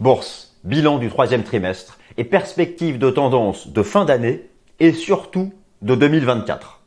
[0.00, 4.48] Bourse, bilan du troisième trimestre et perspective de tendance de fin d'année
[4.78, 6.82] et surtout de 2024.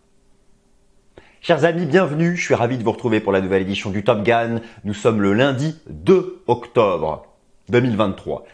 [1.42, 2.38] Chers amis, bienvenue.
[2.38, 4.62] Je suis ravi de vous retrouver pour la nouvelle édition du Top Gun.
[4.86, 7.26] Nous sommes le lundi 2 octobre
[7.68, 8.46] 2023.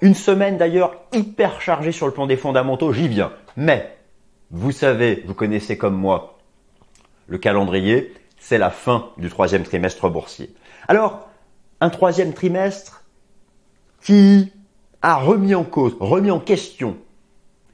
[0.00, 3.30] Une semaine d'ailleurs hyper chargée sur le plan des fondamentaux, j'y viens.
[3.56, 3.96] Mais,
[4.50, 6.36] vous savez, vous connaissez comme moi
[7.28, 10.52] le calendrier, c'est la fin du troisième trimestre boursier.
[10.88, 11.28] Alors,
[11.80, 12.99] un troisième trimestre
[14.02, 14.52] qui
[15.02, 16.96] a remis en cause, remis en question,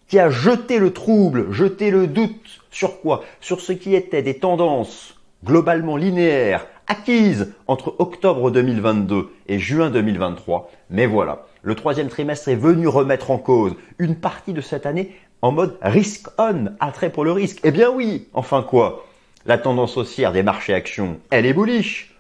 [0.09, 3.25] qui a jeté le trouble, jeté le doute sur quoi?
[3.41, 10.71] Sur ce qui était des tendances globalement linéaires, acquises entre octobre 2022 et juin 2023.
[10.91, 15.17] Mais voilà, le troisième trimestre est venu remettre en cause une partie de cette année
[15.43, 17.61] en mode risk on, attrait pour le risque.
[17.65, 19.07] Eh bien oui, enfin quoi?
[19.45, 22.17] La tendance haussière des marchés actions, elle est bullish.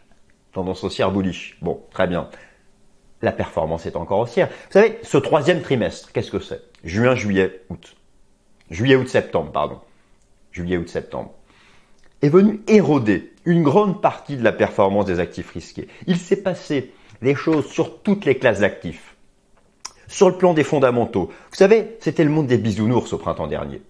[0.52, 1.58] Tendance haussière bullish.
[1.60, 2.28] Bon, très bien.
[3.22, 4.48] La performance est encore haussière.
[4.48, 6.62] Vous savez, ce troisième trimestre, qu'est-ce que c'est?
[6.84, 7.96] Juin, juillet, août.
[8.70, 9.80] Juillet, août, septembre, pardon.
[10.52, 11.32] Juillet, août, septembre.
[12.22, 15.88] Est venu éroder une grande partie de la performance des actifs risqués.
[16.06, 19.16] Il s'est passé des choses sur toutes les classes d'actifs
[20.08, 21.30] sur le plan des fondamentaux.
[21.50, 23.82] Vous savez, c'était le monde des bisounours au printemps dernier.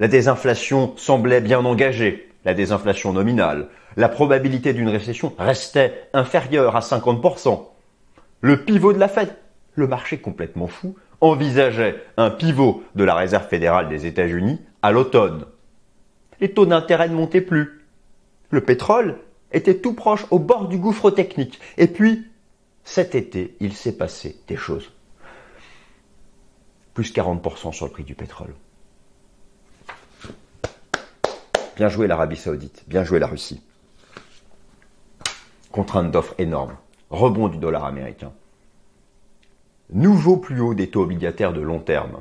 [0.00, 3.68] La désinflation semblait bien engagée, la désinflation nominale.
[3.96, 7.68] La probabilité d'une récession restait inférieure à 50%.
[8.44, 9.34] Le pivot de la Fed,
[9.74, 15.46] le marché complètement fou, envisageait un pivot de la Réserve fédérale des États-Unis à l'automne.
[16.42, 17.86] Les taux d'intérêt ne montaient plus.
[18.50, 19.16] Le pétrole
[19.50, 21.58] était tout proche au bord du gouffre technique.
[21.78, 22.26] Et puis,
[22.84, 24.92] cet été, il s'est passé des choses
[26.92, 28.52] plus 40% sur le prix du pétrole.
[31.76, 33.62] Bien joué l'Arabie Saoudite, bien joué la Russie.
[35.72, 36.76] Contrainte d'offres énorme,
[37.14, 38.32] rebond du dollar américain.
[39.90, 42.20] Nouveau plus haut des taux obligataires de long terme.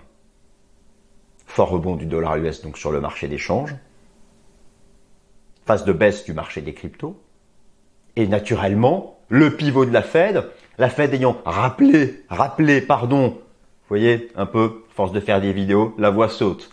[1.45, 3.75] Fort rebond du dollar US donc sur le marché d'échange.
[5.65, 7.19] Phase de baisse du marché des cryptos.
[8.15, 14.31] Et naturellement, le pivot de la Fed, la Fed ayant rappelé, rappelé, pardon, vous voyez,
[14.35, 16.69] un peu, force de faire des vidéos, la voix saute.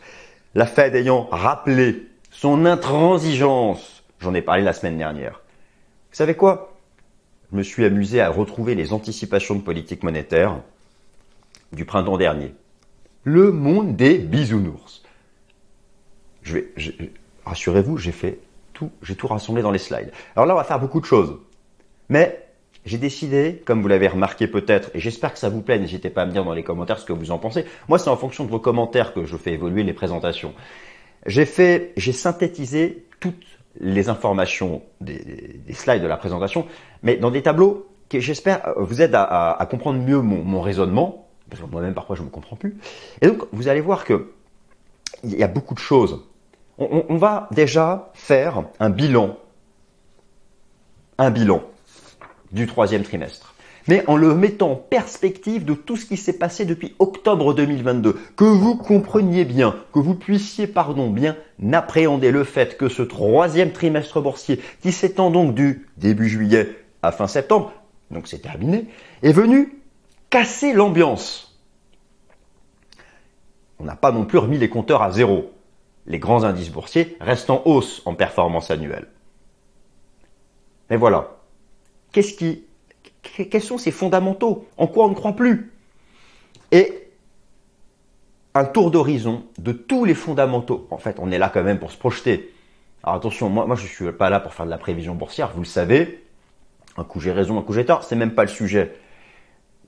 [0.55, 5.41] La Fed ayant rappelé son intransigeance, j'en ai parlé la semaine dernière.
[6.11, 6.70] Vous savez quoi?
[7.51, 10.61] Je me suis amusé à retrouver les anticipations de politique monétaire
[11.73, 12.55] du printemps dernier.
[13.25, 15.03] Le monde des bisounours.
[16.43, 16.73] Je vais,
[17.45, 18.39] rassurez-vous, j'ai fait
[18.73, 20.13] tout, j'ai tout rassemblé dans les slides.
[20.37, 21.39] Alors là, on va faire beaucoup de choses.
[22.09, 22.47] Mais
[22.87, 26.23] j'ai décidé, comme vous l'avez remarqué peut-être, et j'espère que ça vous plaît, n'hésitez pas
[26.23, 27.67] à me dire dans les commentaires ce que vous en pensez.
[27.89, 30.55] Moi, c'est en fonction de vos commentaires que je fais évoluer les présentations.
[31.27, 36.67] J'ai fait, j'ai synthétisé toutes les informations des, slides de la présentation,
[37.03, 41.63] mais dans des tableaux qui, j'espère, euh, vous aident à, comprendre mieux mon, raisonnement, parce
[41.63, 42.77] que moi-même parfois je ne me comprends plus.
[43.21, 44.33] Et donc, vous allez voir que
[45.23, 46.25] il y a beaucoup de choses.
[46.79, 49.37] on va déjà faire un bilan,
[51.19, 51.63] un bilan
[52.53, 53.50] du troisième trimestre.
[53.89, 58.17] Mais en le mettant en perspective de tout ce qui s'est passé depuis octobre 2022,
[58.37, 61.37] que vous compreniez bien, que vous puissiez, pardon, bien
[61.73, 67.13] appréhender le fait que ce troisième trimestre boursier, qui s'étend donc du début juillet à
[67.13, 67.73] fin septembre,
[68.11, 68.87] donc c'est terminé,
[69.23, 69.79] est venu
[70.29, 71.59] casser l'ambiance.
[73.79, 75.53] On n'a pas non plus remis les compteurs à zéro.
[76.07, 79.07] Les grands indices boursiers restent en hausse en performance annuelle.
[80.91, 81.41] Mais voilà,
[82.13, 82.65] Qu'est-ce qui,
[83.23, 84.67] quels sont ces fondamentaux?
[84.77, 85.73] En quoi on ne croit plus?
[86.73, 87.09] Et
[88.55, 90.87] un tour d'horizon de tous les fondamentaux.
[90.91, 92.53] En fait, on est là quand même pour se projeter.
[93.03, 95.67] Alors attention, moi, je suis pas là pour faire de la prévision boursière, vous le
[95.67, 96.25] savez.
[96.97, 98.95] Un coup j'ai raison, un coup j'ai tort, c'est même pas le sujet.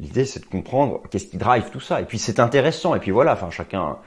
[0.00, 2.00] L'idée c'est de comprendre qu'est-ce qui drive tout ça.
[2.00, 2.94] Et puis c'est intéressant.
[2.94, 3.98] Et puis voilà, enfin chacun,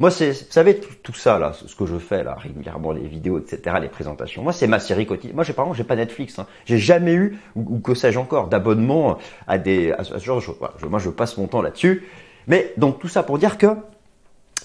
[0.00, 3.38] moi, c'est, vous savez, tout, ça, là, ce que je fais, là, régulièrement, les vidéos,
[3.38, 4.42] etc., les présentations.
[4.42, 5.36] Moi, c'est ma série quotidienne.
[5.36, 6.46] Moi, j'ai, par exemple, j'ai pas Netflix, hein.
[6.64, 10.56] J'ai jamais eu, ou, que sais-je encore, d'abonnement à des, à ce genre de choses.
[10.88, 12.08] moi, je passe mon temps là-dessus.
[12.48, 13.68] Mais, donc, tout ça pour dire que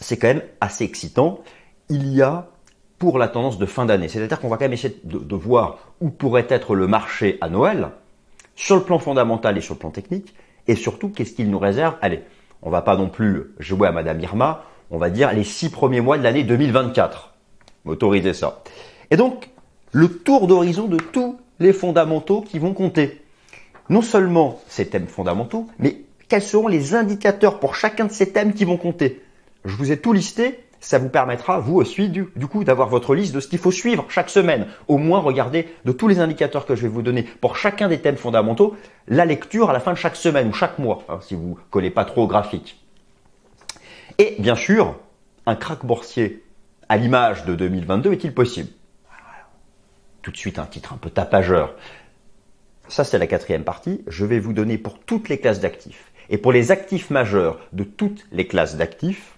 [0.01, 1.41] c'est quand même assez excitant.
[1.89, 2.47] Il y a,
[2.97, 4.07] pour la tendance de fin d'année.
[4.07, 7.49] C'est-à-dire qu'on va quand même essayer de, de voir où pourrait être le marché à
[7.49, 7.89] Noël,
[8.55, 10.33] sur le plan fondamental et sur le plan technique,
[10.67, 11.95] et surtout, qu'est-ce qu'il nous réserve?
[12.01, 12.21] Allez,
[12.61, 16.01] on va pas non plus jouer à Madame Irma, on va dire, les six premiers
[16.01, 17.33] mois de l'année 2024.
[17.85, 18.63] M'autoriser ça.
[19.11, 19.49] Et donc,
[19.91, 23.21] le tour d'horizon de tous les fondamentaux qui vont compter.
[23.89, 28.53] Non seulement ces thèmes fondamentaux, mais quels seront les indicateurs pour chacun de ces thèmes
[28.53, 29.21] qui vont compter?
[29.65, 33.33] Je vous ai tout listé ça vous permettra, vous aussi, du, coup, d'avoir votre liste
[33.35, 34.67] de ce qu'il faut suivre chaque semaine.
[34.87, 37.99] Au moins, regardez de tous les indicateurs que je vais vous donner pour chacun des
[37.99, 38.75] thèmes fondamentaux,
[39.07, 41.89] la lecture à la fin de chaque semaine ou chaque mois, hein, si vous collez
[41.89, 42.78] pas trop au graphique.
[44.19, 44.99] Et bien sûr,
[45.45, 46.43] un crack boursier
[46.89, 48.69] à l'image de 2022 est-il possible?
[50.21, 51.73] Tout de suite un titre un peu tapageur.
[52.89, 54.03] Ça, c'est la quatrième partie.
[54.07, 57.85] Je vais vous donner pour toutes les classes d'actifs et pour les actifs majeurs de
[57.85, 59.37] toutes les classes d'actifs,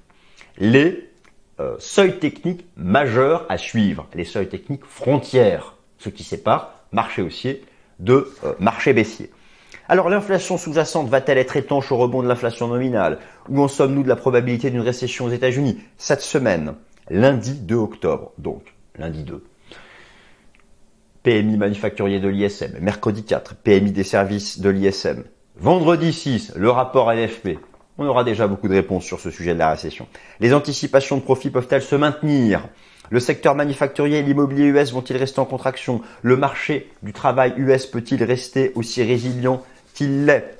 [0.58, 1.12] les
[1.60, 7.64] euh, seuils techniques majeurs à suivre, les seuils techniques frontières, ce qui sépare marché haussier
[8.00, 9.30] de euh, marché baissier.
[9.92, 13.18] Alors l'inflation sous-jacente va-t-elle être étanche au rebond de l'inflation nominale?
[13.50, 16.76] Où en sommes-nous de la probabilité d'une récession aux États-Unis Cette semaine,
[17.10, 19.44] lundi 2 octobre, donc lundi 2.
[21.24, 25.26] PMI manufacturier de l'ISM, mercredi 4, PMI des services de l'ISM.
[25.58, 27.60] Vendredi 6, le rapport LFP.
[27.98, 30.08] On aura déjà beaucoup de réponses sur ce sujet de la récession.
[30.40, 32.70] Les anticipations de profit peuvent-elles se maintenir?
[33.10, 36.02] Le secteur manufacturier et l'immobilier US vont-ils rester en contraction?
[36.22, 39.62] Le marché du travail US peut-il rester aussi résilient
[40.02, 40.58] qu'il l'est.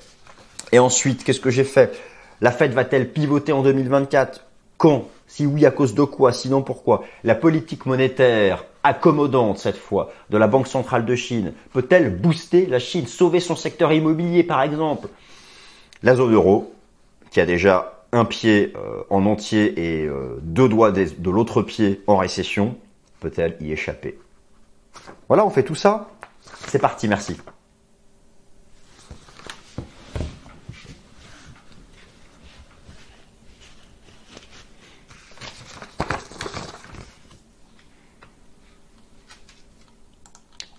[0.70, 1.98] Et ensuite, qu'est-ce que j'ai fait?
[2.40, 4.44] La Fed va-t-elle pivoter en 2024
[4.76, 5.08] Quand?
[5.26, 6.32] Si oui, à cause de quoi?
[6.32, 7.02] Sinon, pourquoi?
[7.24, 12.78] La politique monétaire accommodante cette fois de la Banque centrale de Chine peut-elle booster la
[12.78, 15.08] Chine, sauver son secteur immobilier par exemple?
[16.04, 16.72] La zone euro,
[17.32, 22.00] qui a déjà un pied euh, en entier et euh, deux doigts de l'autre pied
[22.06, 22.76] en récession,
[23.18, 24.18] peut-elle y échapper?
[25.26, 26.10] Voilà, on fait tout ça.
[26.68, 27.36] C'est parti, merci.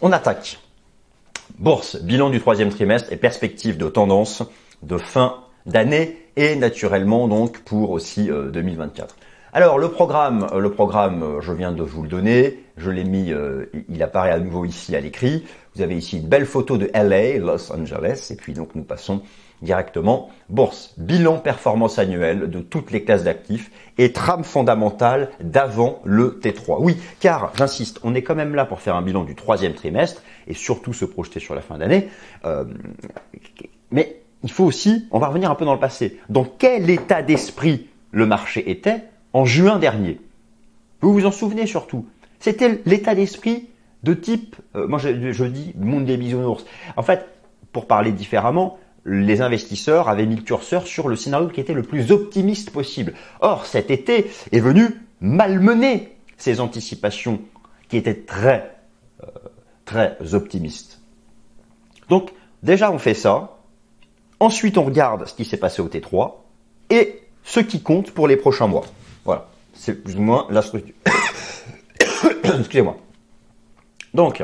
[0.06, 0.60] On attaque.
[1.60, 4.44] Bourse, bilan du troisième trimestre et perspective de tendance
[4.82, 9.16] de fin d'année et naturellement donc pour aussi 2024.
[9.54, 12.90] Euh, Alors le programme, euh, le programme, euh, je viens de vous le donner, je
[12.90, 13.32] l'ai mis,
[13.90, 15.46] il apparaît à nouveau ici à l'écrit.
[15.76, 19.22] Vous avez ici une belle photo de LA, Los Angeles, et puis donc nous passons
[19.62, 20.30] directement.
[20.50, 26.78] Bourse, bilan performance annuelle de toutes les classes d'actifs et trame fondamentale d'avant le T3.
[26.80, 30.24] Oui, car j'insiste, on est quand même là pour faire un bilan du troisième trimestre
[30.48, 32.10] et surtout se projeter sur la fin d'année.
[32.46, 32.66] Euh,
[33.92, 37.22] mais il faut aussi, on va revenir un peu dans le passé, dans quel état
[37.22, 39.04] d'esprit le marché était
[39.34, 40.20] en juin dernier.
[41.02, 42.06] Vous vous en souvenez surtout.
[42.40, 43.70] C'était l'état d'esprit
[44.04, 46.66] de type, euh, moi je, dis monde des bisounours.
[46.98, 47.26] En fait,
[47.72, 51.84] pour parler différemment, les investisseurs avaient mis le curseur sur le scénario qui était le
[51.84, 53.14] plus optimiste possible.
[53.42, 54.90] Or, cet été est venu
[55.20, 57.42] malmener ces anticipations
[57.90, 58.76] qui étaient très,
[59.24, 59.28] euh,
[59.86, 61.02] très optimistes.
[62.10, 62.32] Donc,
[62.62, 63.58] déjà, on fait ça.
[64.40, 66.34] Ensuite, on regarde ce qui s'est passé au T3
[66.90, 68.86] et ce qui compte pour les prochains mois.
[69.74, 70.96] C'est plus ou moins la structure.
[72.44, 72.98] Excusez-moi.
[74.14, 74.44] Donc,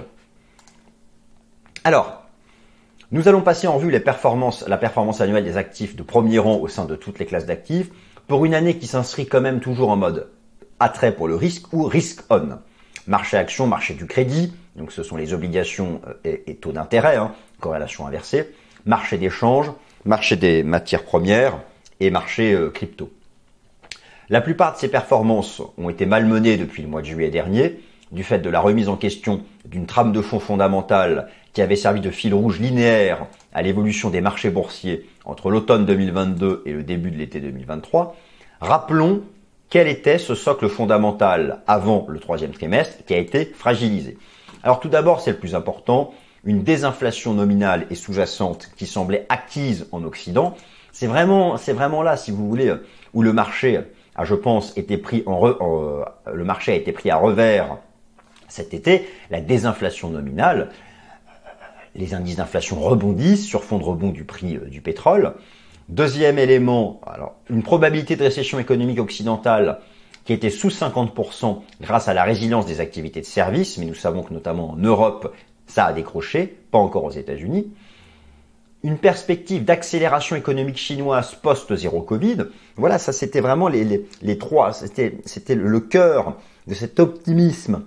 [1.83, 2.23] alors,
[3.11, 6.57] nous allons passer en vue les performances, la performance annuelle des actifs de premier rang
[6.57, 7.89] au sein de toutes les classes d'actifs
[8.27, 10.29] pour une année qui s'inscrit quand même toujours en mode
[10.79, 12.59] attrait pour le risque ou risk on.
[13.07, 17.33] Marché action, marché du crédit, donc ce sont les obligations euh, et, taux d'intérêt, hein,
[17.59, 18.53] corrélation inversée,
[18.85, 19.71] marché d'échange,
[20.05, 21.59] marché des matières premières
[21.99, 23.11] et marché euh, crypto.
[24.31, 27.79] La plupart de ces performances ont été malmenées depuis le mois de juillet dernier,
[28.11, 31.99] du fait de la remise en question d'une trame de fonds fondamentale qui avait servi
[31.99, 37.09] de fil rouge linéaire à l'évolution des marchés boursiers entre l'automne 2022 et le début
[37.09, 38.15] de l'été 2023,
[38.61, 39.23] rappelons
[39.71, 44.19] quel était ce socle fondamental avant le troisième trimestre qui a été fragilisé.
[44.61, 49.87] Alors tout d'abord, c'est le plus important, une désinflation nominale et sous-jacente qui semblait acquise
[49.91, 50.55] en Occident.
[50.91, 52.71] C'est vraiment, c'est vraiment là, si vous voulez,
[53.15, 53.79] où le marché
[54.19, 57.77] a, je pense, été euh, le marché a été pris à revers
[58.49, 59.07] cet été.
[59.29, 60.69] La désinflation nominale,
[61.95, 65.35] les indices d'inflation rebondissent sur fond de rebond du prix euh, du pétrole.
[65.87, 67.01] Deuxième élément,
[67.49, 69.79] une probabilité de récession économique occidentale
[70.25, 74.21] qui était sous 50% grâce à la résilience des activités de services, mais nous savons
[74.21, 75.33] que notamment en Europe,
[75.65, 77.71] ça a décroché, pas encore aux États-Unis.
[78.81, 82.45] Une perspective d'accélération économique chinoise post-zéro Covid.
[82.77, 87.83] Voilà, ça c'était vraiment les, trois, c'était le cœur de cet optimisme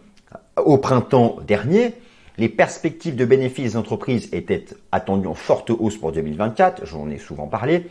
[0.57, 1.95] au printemps dernier.
[2.37, 7.19] Les perspectives de bénéfices des entreprises étaient attendues en forte hausse pour 2024, j'en ai
[7.19, 7.87] souvent parlé.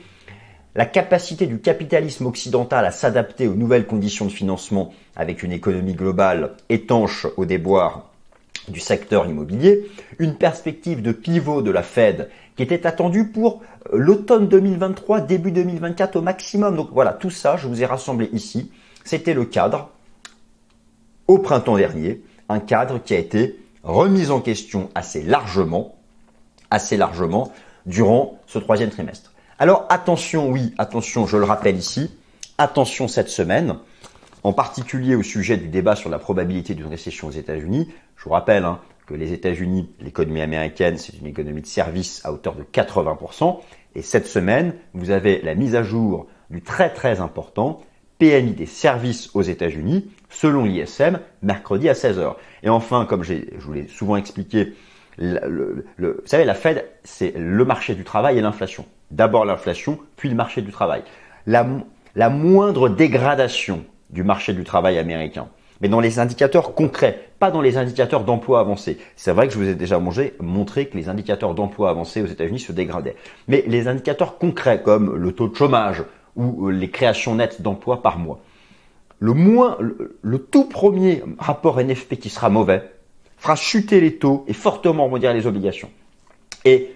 [0.76, 5.96] La capacité du capitalisme occidental à s'adapter aux nouvelles conditions de financement avec une économie
[5.96, 8.11] globale étanche au déboire
[8.68, 9.90] du secteur immobilier,
[10.20, 16.18] une perspective de pivot de la Fed qui était attendue pour l'automne 2023, début 2024
[16.18, 16.76] au maximum.
[16.76, 18.72] Donc voilà, tout ça, je vous ai rassemblé ici
[19.04, 19.90] c'était le cadre
[21.28, 25.96] au printemps dernier, un cadre qui a été remis en question assez largement,
[26.70, 27.52] assez largement
[27.86, 29.34] durant ce troisième trimestre.
[29.60, 32.12] Alors attention, oui, attention, je le rappelle ici,
[32.58, 33.78] attention cette semaine,
[34.44, 37.90] en particulier au sujet du débat sur la probabilité d'une récession aux États-Unis.
[38.18, 42.32] Je vous rappelle hein, que les États-Unis, l'économie américaine, c'est une économie de service à
[42.32, 43.60] hauteur de 80%.
[43.96, 47.82] Et cette semaine, vous avez la mise à jour du très très important
[48.20, 52.36] PMI des services aux États-Unis, selon l'ISM, mercredi à 16h.
[52.64, 54.74] Et enfin, comme je vous l'ai souvent expliqué,
[55.18, 58.86] le, vous savez, la Fed, c'est le marché du travail et l'inflation.
[59.10, 61.04] D'abord l'inflation, puis le marché du travail.
[61.48, 61.68] La,
[62.16, 65.48] la moindre dégradation du marché du travail américain,
[65.82, 69.00] mais dans les indicateurs concrets, pas dans les indicateurs d'emploi avancés.
[69.16, 70.00] C'est vrai que je vous ai déjà
[70.40, 73.16] montré que les indicateurs d'emploi avancés aux États-Unis se dégradaient.
[73.48, 76.04] Mais les indicateurs concrets comme le taux de chômage
[76.36, 78.42] ou euh, les créations nettes d'emplois par mois,
[79.20, 82.92] le, moins, le, tout premier rapport NFP qui sera mauvais
[83.38, 85.90] fera chuter les taux et fortement remonter les obligations.
[86.64, 86.92] Et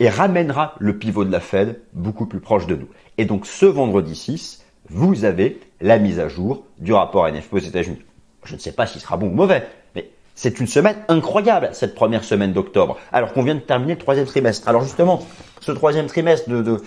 [0.00, 2.88] et ramènera le pivot de la Fed beaucoup plus proche de nous.
[3.18, 7.58] Et donc ce vendredi 6, vous avez la mise à jour du rapport NFP aux
[7.58, 8.02] États-Unis.
[8.44, 11.94] Je ne sais pas s'il sera bon ou mauvais, mais c'est une semaine incroyable, cette
[11.94, 14.68] première semaine d'octobre, alors qu'on vient de terminer le troisième trimestre.
[14.68, 15.24] Alors justement,
[15.60, 16.82] ce troisième trimestre, de,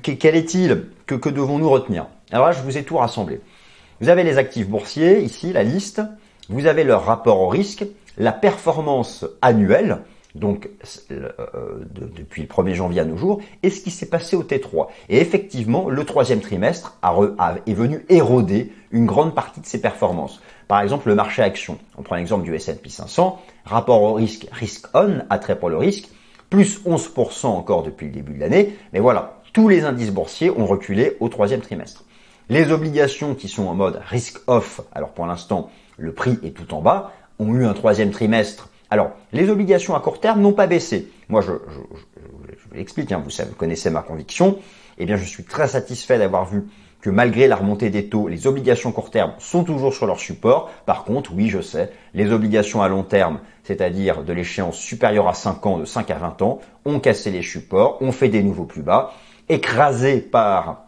[0.00, 0.86] quel est-il?
[1.06, 2.06] Que, que devons-nous retenir?
[2.30, 3.40] Alors là, je vous ai tout rassemblé.
[4.00, 6.02] Vous avez les actifs boursiers, ici, la liste.
[6.48, 7.84] Vous avez leur rapport au risque,
[8.18, 9.98] la performance annuelle,
[10.34, 10.68] donc
[11.10, 11.30] euh,
[11.90, 14.88] depuis le 1er janvier à nos jours, et ce qui s'est passé au T3.
[15.08, 16.98] Et effectivement, le troisième trimestre
[17.66, 20.40] est venu éroder une grande partie de ses performances.
[20.68, 21.78] Par exemple, le marché action.
[21.98, 26.08] On prend l'exemple du S&P 500, rapport au risque, risk on, attrait pour le risque,
[26.48, 28.76] plus 11% encore depuis le début de l'année.
[28.92, 32.04] Mais voilà, tous les indices boursiers ont reculé au troisième trimestre.
[32.48, 36.74] Les obligations qui sont en mode risk off, alors pour l'instant, le prix est tout
[36.74, 40.66] en bas, ont eu un troisième trimestre alors, les obligations à court terme n'ont pas
[40.66, 41.08] baissé.
[41.30, 44.58] Moi, je, vous l'explique, hein, vous, savez, vous connaissez ma conviction.
[44.98, 46.64] Eh bien, je suis très satisfait d'avoir vu
[47.00, 50.70] que malgré la remontée des taux, les obligations court terme sont toujours sur leur support.
[50.84, 55.32] Par contre, oui, je sais, les obligations à long terme, c'est-à-dire de l'échéance supérieure à
[55.32, 58.66] 5 ans, de 5 à 20 ans, ont cassé les supports, ont fait des nouveaux
[58.66, 59.14] plus bas,
[59.48, 60.84] écrasés par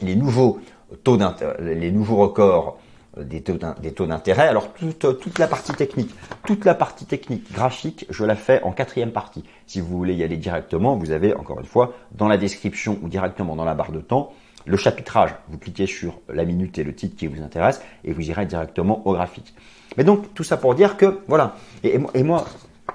[0.00, 0.58] les nouveaux
[1.04, 1.18] taux
[1.60, 2.78] les nouveaux records
[3.16, 4.48] des taux d'intérêt.
[4.48, 6.14] Alors toute, toute, la partie technique,
[6.46, 9.44] toute la partie technique graphique, je la fais en quatrième partie.
[9.66, 13.08] Si vous voulez y aller directement, vous avez encore une fois dans la description ou
[13.08, 14.32] directement dans la barre de temps
[14.64, 15.34] le chapitrage.
[15.48, 19.06] Vous cliquez sur la minute et le titre qui vous intéresse et vous irez directement
[19.06, 19.54] au graphique.
[19.96, 21.56] Mais donc tout ça pour dire que voilà.
[21.82, 22.46] Et, et moi,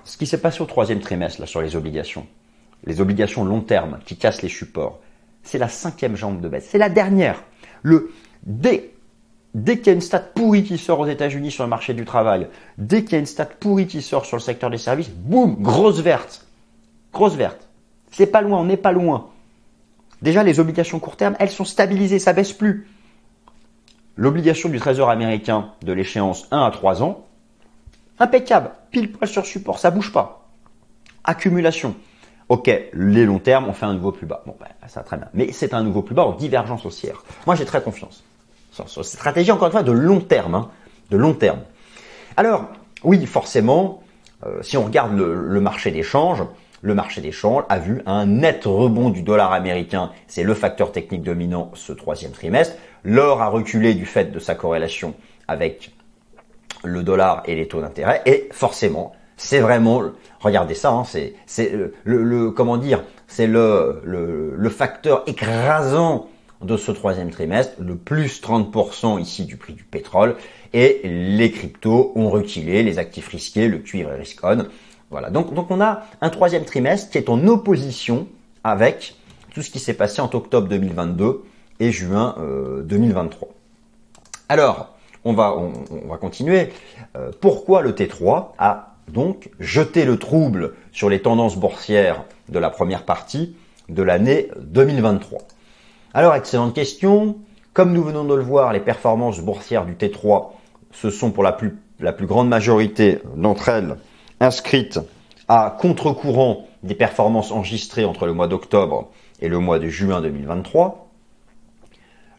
[0.04, 2.26] ce qui s'est passé au troisième trimestre là sur les obligations,
[2.86, 5.00] les obligations long terme qui cassent les supports,
[5.44, 6.68] c'est la cinquième jambe de baisse.
[6.70, 7.44] C'est la dernière.
[7.84, 8.12] Le
[8.44, 8.92] dès
[9.54, 12.06] Dès qu'il y a une stat pourrie qui sort aux États-Unis sur le marché du
[12.06, 15.10] travail, dès qu'il y a une stat pourrie qui sort sur le secteur des services,
[15.10, 16.46] boum, grosse verte.
[17.14, 17.68] Grosse verte.
[18.12, 19.30] C'est pas loin, on n'est pas loin.
[20.22, 22.88] Déjà, les obligations court terme, elles sont stabilisées, ça baisse plus.
[24.16, 27.26] L'obligation du Trésor américain de l'échéance 1 à 3 ans,
[28.20, 30.48] impeccable, pile poil sur support, ça bouge pas.
[31.24, 31.96] Accumulation.
[32.50, 34.42] Ok, les longs termes, on fait un nouveau plus bas.
[34.46, 35.28] Bon, ben, ça très bien.
[35.34, 37.24] Mais c'est un nouveau plus bas en divergence haussière.
[37.46, 38.24] Moi, j'ai très confiance
[38.86, 40.56] sur cette stratégie, encore une fois, de long terme.
[40.56, 40.70] Hein,
[41.10, 41.60] de long terme.
[42.36, 42.66] Alors,
[43.04, 44.02] oui, forcément,
[44.46, 46.44] euh, si on regarde le, marché des changes,
[46.82, 50.12] le marché des changes a vu un net rebond du dollar américain.
[50.28, 52.76] C'est le facteur technique dominant ce troisième trimestre.
[53.04, 55.16] L'or a reculé du fait de sa corrélation
[55.48, 55.92] avec
[56.84, 58.22] le dollar et les taux d'intérêt.
[58.26, 60.04] Et forcément, c'est vraiment,
[60.40, 66.28] regardez ça, hein, c'est, le, comment dire, c'est le facteur écrasant
[66.62, 70.36] de ce troisième trimestre, le plus 30% ici du prix du pétrole,
[70.74, 74.42] et les cryptos ont reculé, les actifs risqués, le cuivre et risk.
[75.10, 78.28] Voilà, donc, donc on a un troisième trimestre qui est en opposition
[78.64, 79.16] avec
[79.54, 81.44] tout ce qui s'est passé entre octobre 2022
[81.80, 82.36] et juin
[82.84, 83.48] 2023.
[83.48, 83.52] Euh,
[84.50, 86.70] Alors, on va, on, va continuer.
[87.16, 92.70] Euh, pourquoi le T3 a donc jeté le trouble sur les tendances boursières de la
[92.70, 93.56] première partie
[93.90, 95.40] de l'année 2023
[96.18, 97.38] alors, excellente question.
[97.74, 100.48] Comme nous venons de le voir, les performances boursières du T3,
[100.92, 101.78] ce sont pour la plus,
[102.22, 103.98] grande majorité d'entre elles
[104.40, 105.00] inscrites
[105.48, 111.08] à contre-courant des performances enregistrées entre le mois d'octobre et le mois de juin 2023.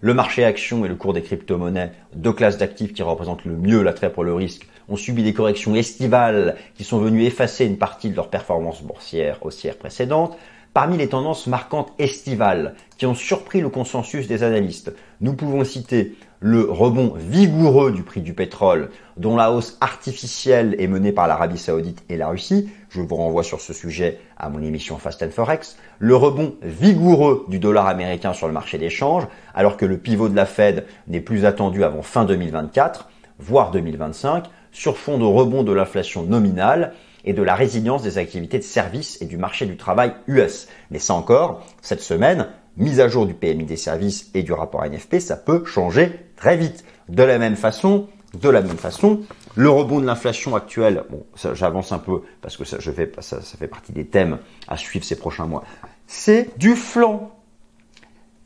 [0.01, 3.85] Le marché action et le cours des crypto-monnaies, deux classes d'actifs qui représentent le mieux
[3.85, 8.11] l'attrait pour le risque, ont subi des corrections estivales qui sont venues effacer une partie
[8.11, 10.37] de leur performance boursière haussière précédente.
[10.75, 16.15] Parmi les tendances marquantes estivales qui ont surpris le consensus des analystes, nous pouvons citer
[16.41, 21.59] le rebond vigoureux du prix du pétrole, dont la hausse artificielle est menée par l'Arabie
[21.59, 22.69] Saoudite et la Russie.
[22.91, 25.77] Je vous renvoie sur ce sujet à mon émission Fast and Forex.
[25.99, 30.29] Le rebond vigoureux du dollar américain sur le marché des changes, alors que le pivot
[30.29, 33.09] de la Fed n'est plus attendu avant fin 2024,
[33.41, 36.93] voire 2025, sur fond de rebond de l'inflation nominale
[37.25, 40.69] et de la résilience des activités de services et du marché du travail US.
[40.91, 44.85] Mais ça encore, cette semaine, mise à jour du PMI des services et du rapport
[44.85, 46.85] NFP, ça peut changer très vite.
[47.09, 48.07] De la même façon,
[48.41, 49.21] de la même façon,
[49.57, 53.41] le rebond de l'inflation actuelle, bon, j'avance un peu parce que ça, je fais, ça,
[53.41, 55.65] fait partie des thèmes à suivre ces prochains mois,
[56.07, 57.33] c'est du flanc.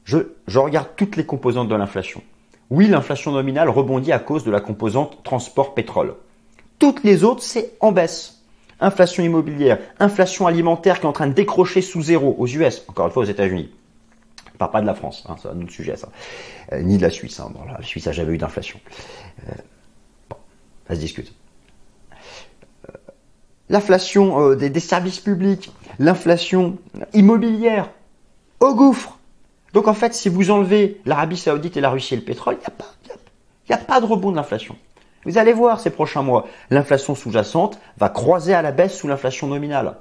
[0.05, 2.23] Je, je regarde toutes les composantes de l'inflation.
[2.71, 6.15] Oui, l'inflation nominale rebondit à cause de la composante transport pétrole.
[6.79, 8.42] Toutes les autres, c'est en baisse
[8.83, 13.07] inflation immobilière, inflation alimentaire qui est en train de décrocher sous zéro aux US, encore
[13.07, 13.71] une fois aux États-Unis.
[14.53, 16.09] Je parle pas de la France, hein, c'est un autre sujet ça,
[16.73, 17.41] euh, ni de la Suisse.
[17.41, 17.53] Hein.
[17.67, 18.81] la Suisse a jamais eu d'inflation.
[19.49, 19.53] Euh,
[20.29, 20.37] bon,
[20.89, 21.33] ça se discute.
[22.89, 22.93] Euh,
[23.71, 26.77] l'inflation des, services publics, l'inflation
[27.15, 27.91] immobilière,
[28.61, 29.19] au gouffre.
[29.73, 32.61] Donc en fait, si vous enlevez l'Arabie Saoudite et la Russie et le pétrole, il
[33.71, 34.77] n'y a, a, pas de rebond de l'inflation.
[35.25, 39.47] Vous allez voir ces prochains mois, l'inflation sous-jacente va croiser à la baisse sous l'inflation
[39.47, 39.97] nominale.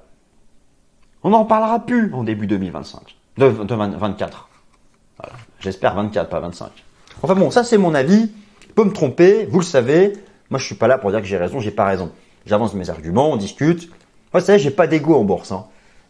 [1.24, 4.50] On n'en parlera plus en début 2025, de, 2024.
[5.60, 6.72] J'espère 24, pas 25.
[7.22, 8.32] Enfin bon, ça c'est mon avis.
[8.75, 10.13] Je me tromper, vous le savez.
[10.50, 12.12] Moi je suis pas là pour dire que j'ai raison, j'ai pas raison.
[12.48, 13.90] J'avance mes arguments, on discute.
[14.34, 15.51] Moi, vous savez, j'ai pas d'ego en bourse.
[15.51, 15.66] Hein.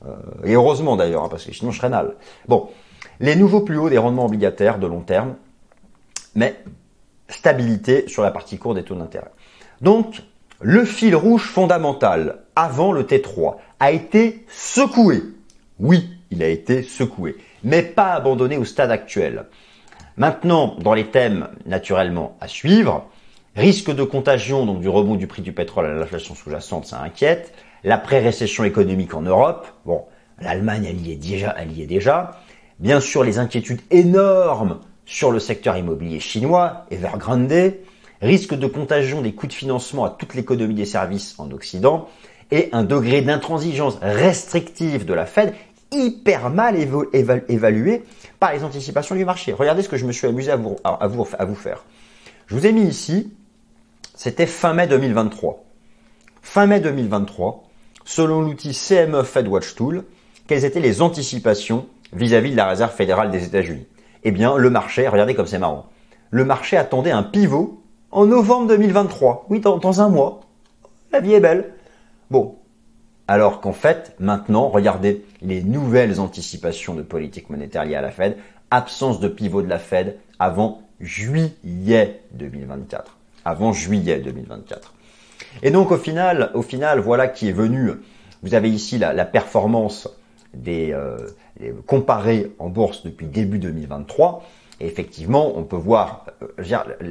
[0.05, 0.15] Euh,
[0.45, 2.15] et heureusement d'ailleurs, hein, parce que sinon je serais mal.
[2.47, 2.69] Bon,
[3.19, 5.35] les nouveaux plus hauts des rendements obligataires de long terme.
[6.35, 6.63] Mais
[7.31, 9.31] stabilité sur la partie courte des taux d'intérêt.
[9.81, 10.21] Donc,
[10.61, 15.23] le fil rouge fondamental avant le T3 a été secoué.
[15.79, 19.45] Oui, il a été secoué, mais pas abandonné au stade actuel.
[20.17, 23.07] Maintenant, dans les thèmes naturellement à suivre,
[23.55, 27.53] risque de contagion, donc du rebond du prix du pétrole à l'inflation sous-jacente, ça inquiète.
[27.83, 30.05] La pré-récession économique en Europe, bon,
[30.39, 32.39] l'Allemagne, elle y est déjà, elle y est déjà.
[32.79, 34.79] Bien sûr, les inquiétudes énormes
[35.11, 37.73] sur le secteur immobilier chinois, Evergrande,
[38.21, 42.07] risque de contagion des coûts de financement à toute l'économie des services en Occident
[42.49, 45.53] et un degré d'intransigeance restrictive de la Fed
[45.91, 46.77] hyper mal
[47.49, 48.03] évalué
[48.39, 49.51] par les anticipations du marché.
[49.51, 51.83] Regardez ce que je me suis amusé à vous, faire.
[52.47, 53.33] Je vous ai mis ici,
[54.15, 55.61] c'était fin mai 2023.
[56.41, 57.63] Fin mai 2023,
[58.05, 60.05] selon l'outil CME Fed Watch Tool,
[60.47, 63.87] quelles étaient les anticipations vis-à-vis -vis de la réserve fédérale des États-Unis?
[64.23, 65.89] Eh bien, le marché, regardez comme c'est marrant,
[66.29, 67.81] le marché attendait un pivot
[68.11, 69.47] en novembre 2023.
[69.49, 70.41] Oui, dans, un mois.
[71.11, 71.73] La vie est belle.
[72.29, 72.55] Bon.
[73.27, 78.37] Alors qu'en fait, maintenant, regardez les nouvelles anticipations de politique monétaire liées à la Fed.
[78.69, 83.17] Absence de pivot de la Fed avant juillet 2024.
[83.45, 84.93] Avant juillet 2024.
[85.63, 86.51] Et donc au final,
[87.03, 87.91] voilà qui est venu.
[88.43, 90.09] Vous avez ici la performance
[90.53, 91.17] des, euh,
[91.85, 94.43] comparés en bourse depuis début 2023.
[94.79, 96.47] Et effectivement, on peut voir euh,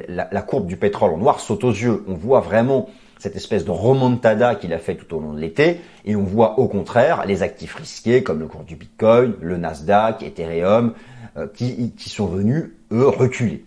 [0.09, 2.05] la, courbe du pétrole en noir saute aux yeux.
[2.09, 5.81] On voit vraiment cette espèce de remontada qu'il a fait tout au long de l'été.
[6.05, 10.23] Et on voit au contraire les actifs risqués comme le cours du Bitcoin, le Nasdaq,
[10.23, 10.95] Ethereum,
[11.37, 13.65] euh, qui, qui sont venus, eux, reculer.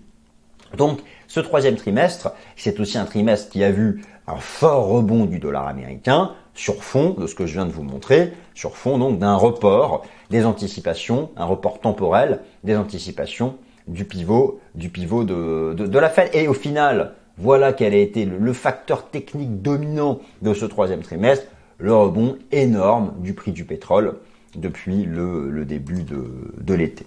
[0.77, 5.39] Donc, ce troisième trimestre, c'est aussi un trimestre qui a vu un fort rebond du
[5.39, 9.19] dollar américain sur fond de ce que je viens de vous montrer, sur fond donc
[9.19, 13.55] d'un report des anticipations, un report temporel des anticipations
[13.87, 16.29] du pivot, du pivot de, la Fed.
[16.33, 21.47] Et au final, voilà quel a été le, facteur technique dominant de ce troisième trimestre,
[21.79, 24.19] le rebond énorme du prix du pétrole
[24.55, 27.05] depuis le, début de l'été.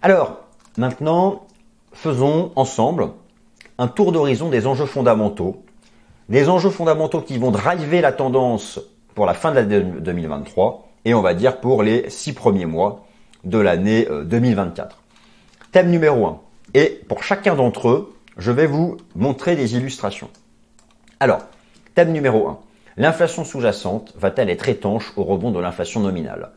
[0.00, 0.40] Alors,
[0.76, 1.46] maintenant,
[1.92, 3.08] faisons ensemble
[3.78, 5.62] un tour d'horizon des enjeux fondamentaux
[6.28, 8.80] des enjeux fondamentaux qui vont driver la tendance
[9.14, 13.04] pour la fin de l'année 2023 et on va dire pour les six premiers mois
[13.44, 14.96] de l'année 2024.
[14.96, 16.40] Euh, Thème numéro 1.
[16.74, 20.30] Et pour chacun d'entre eux, je vais vous montrer des illustrations.
[21.20, 21.40] Alors,
[21.94, 22.58] thème numéro 1.
[22.96, 26.50] L'inflation sous-jacente va-t-elle être étanche au rebond de l'inflation nominale?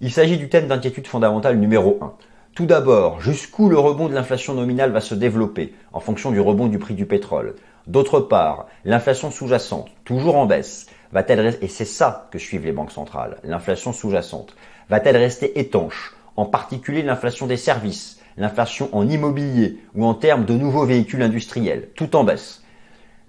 [0.00, 2.12] Il s'agit du thème d'inquiétude fondamentale numéro 1.
[2.54, 6.66] Tout d'abord, jusqu'où le rebond de l'inflation nominale va se développer en fonction du rebond
[6.66, 7.54] du prix du pétrole?
[7.86, 12.92] D'autre part, l'inflation sous-jacente, toujours en baisse, va-t-elle et c'est ça que suivent les banques
[12.92, 14.56] centrales, l'inflation sous-jacente,
[14.88, 20.54] va-t-elle rester étanche, en particulier l'inflation des services, l'inflation en immobilier ou en termes de
[20.54, 22.62] nouveaux véhicules industriels, tout en baisse.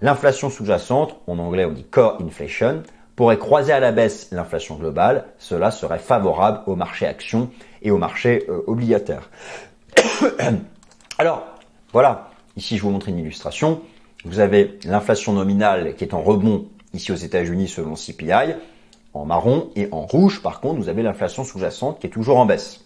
[0.00, 2.82] L'inflation sous-jacente, en anglais on dit core inflation,
[3.14, 7.50] pourrait croiser à la baisse l'inflation globale, cela serait favorable au marché actions
[7.82, 9.30] et au marché euh, obligataire.
[11.18, 11.46] Alors,
[11.92, 13.80] voilà, ici je vous montre une illustration.
[14.26, 18.54] Vous avez l'inflation nominale qui est en rebond ici aux États-Unis selon CPI,
[19.14, 22.44] en marron, et en rouge, par contre, vous avez l'inflation sous-jacente qui est toujours en
[22.44, 22.84] baisse.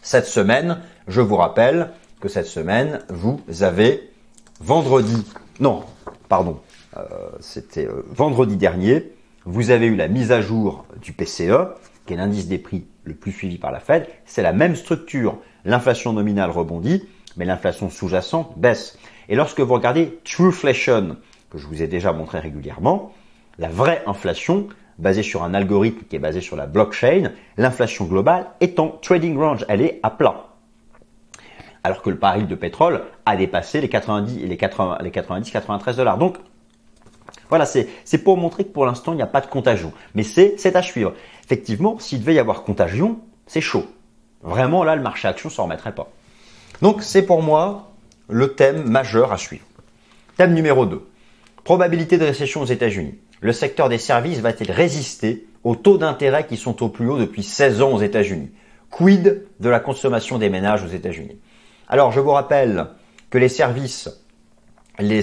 [0.00, 4.10] Cette semaine, je vous rappelle que cette semaine, vous avez
[4.60, 5.26] vendredi,
[5.60, 5.82] non,
[6.30, 6.58] pardon,
[6.96, 7.02] euh,
[7.40, 9.12] c'était euh, vendredi dernier,
[9.44, 11.74] vous avez eu la mise à jour du PCE,
[12.06, 14.06] qui est l'indice des prix le plus suivi par la Fed.
[14.24, 15.38] C'est la même structure.
[15.66, 17.02] L'inflation nominale rebondit,
[17.36, 18.98] mais l'inflation sous-jacente baisse.
[19.28, 21.16] Et lorsque vous regardez Trueflation,
[21.50, 23.12] que je vous ai déjà montré régulièrement,
[23.58, 28.46] la vraie inflation, basée sur un algorithme qui est basé sur la blockchain, l'inflation globale
[28.60, 30.48] est en trading range, elle est à plat.
[31.84, 35.50] Alors que le baril de pétrole a dépassé les 90 et les 80, les 90
[35.50, 36.18] 93 dollars.
[36.18, 36.36] Donc
[37.48, 39.92] voilà, c'est pour montrer que pour l'instant, il n'y a pas de contagion.
[40.14, 41.12] Mais c'est à suivre.
[41.44, 43.84] Effectivement, s'il devait y avoir contagion, c'est chaud.
[44.42, 46.08] Vraiment, là, le marché action ne s'en remettrait pas.
[46.80, 47.91] Donc, c'est pour moi
[48.28, 49.64] le thème majeur à suivre.
[50.36, 51.06] Thème numéro 2.
[51.64, 53.14] Probabilité de récession aux États-Unis.
[53.40, 57.42] Le secteur des services va-t-il résister aux taux d'intérêt qui sont au plus haut depuis
[57.42, 58.50] 16 ans aux États-Unis?
[58.90, 61.38] Quid de la consommation des ménages aux États-Unis?
[61.88, 62.88] Alors, je vous rappelle
[63.30, 64.08] que les services,
[64.98, 65.22] les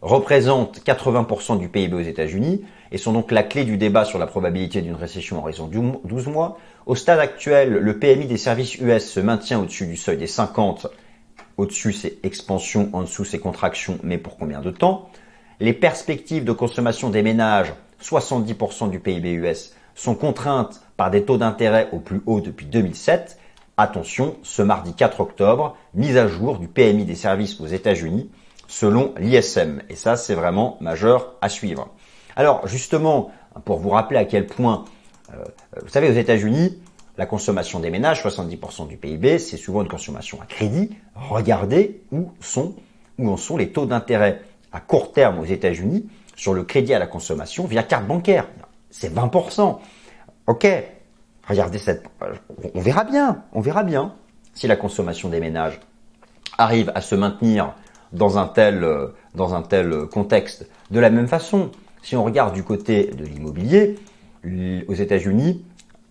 [0.00, 4.26] représentent 80% du PIB aux États-Unis et sont donc la clé du débat sur la
[4.26, 6.58] probabilité d'une récession en raison de 12 mois.
[6.86, 10.88] Au stade actuel, le PMI des services US se maintient au-dessus du seuil des 50.
[11.56, 15.08] Au-dessus, c'est expansion, en dessous, c'est contraction, mais pour combien de temps?
[15.60, 21.38] Les perspectives de consommation des ménages, 70% du PIB US, sont contraintes par des taux
[21.38, 23.38] d'intérêt au plus haut depuis 2007.
[23.76, 28.30] Attention, ce mardi 4 octobre, mise à jour du PMI des services aux États-Unis
[28.66, 29.82] selon l'ISM.
[29.88, 31.88] Et ça, c'est vraiment majeur à suivre.
[32.36, 33.30] Alors, justement,
[33.64, 34.84] pour vous rappeler à quel point,
[35.32, 35.44] euh,
[35.82, 36.78] vous savez, aux États-Unis,
[37.16, 40.90] la consommation des ménages, 70% du PIB, c'est souvent une consommation à crédit.
[41.14, 42.74] Regardez où sont,
[43.18, 46.98] où en sont les taux d'intérêt à court terme aux États-Unis sur le crédit à
[46.98, 48.48] la consommation via carte bancaire.
[48.90, 49.78] C'est 20%.
[50.46, 50.66] Ok,
[51.48, 52.04] regardez cette,
[52.74, 54.14] on verra bien, on verra bien
[54.52, 55.80] si la consommation des ménages
[56.58, 57.74] arrive à se maintenir
[58.12, 60.68] dans un tel, euh, dans un tel contexte.
[60.90, 61.70] De la même façon,
[62.02, 63.96] si on regarde du côté de l'immobilier,
[64.88, 65.64] aux États-Unis,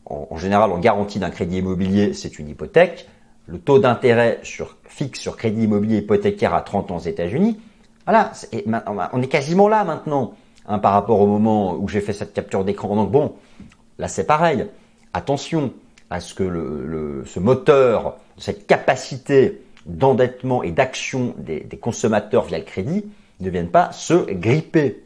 [0.05, 3.07] en, général, en garantie d'un crédit immobilier, c'est une hypothèque.
[3.47, 4.39] Le taux d'intérêt
[4.85, 7.59] fixe sur crédit immobilier hypothécaire à 30 ans aux États-Unis,
[8.05, 8.31] voilà,
[9.13, 10.33] on est quasiment là maintenant
[10.67, 12.95] hein, par rapport au moment où j'ai fait cette capture d'écran.
[12.95, 13.33] Donc bon,
[13.97, 14.67] là c'est pareil.
[15.13, 15.71] Attention
[16.09, 23.05] à ce que ce moteur, cette capacité d'endettement et d'action des, consommateurs via le crédit
[23.39, 25.03] ne viennent pas se gripper.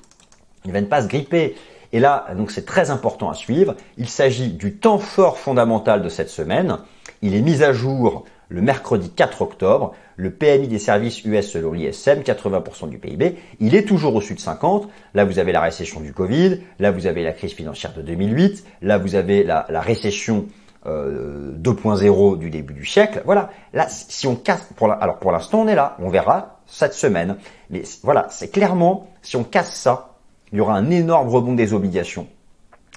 [0.65, 1.55] Ne viennent pas se gripper.
[1.93, 3.75] Et là, donc c'est très important à suivre.
[3.97, 6.77] Il s'agit du temps fort fondamental de cette semaine.
[7.21, 9.93] Il est mis à jour le mercredi 4 octobre.
[10.15, 14.39] Le PMI des services US selon l'ISM, 80% du PIB, il est toujours au-dessus de
[14.39, 14.89] 50.
[15.13, 16.61] Là, vous avez la récession du Covid.
[16.79, 18.65] Là, vous avez la crise financière de 2008.
[18.81, 20.47] Là, vous avez la, la récession
[20.85, 23.21] 2.0 euh, du début du siècle.
[23.25, 23.49] Voilà.
[23.73, 25.95] Là, si on casse, pour alors pour l'instant, on est là.
[25.99, 27.37] On verra cette semaine.
[27.69, 30.16] Mais voilà, c'est clairement, si on casse ça,
[30.51, 32.27] il y aura un énorme rebond des obligations